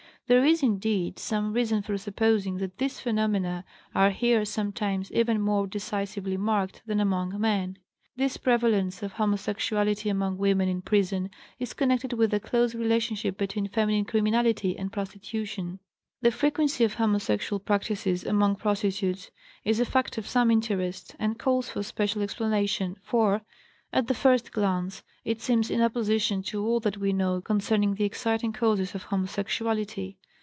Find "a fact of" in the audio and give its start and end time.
19.81-20.25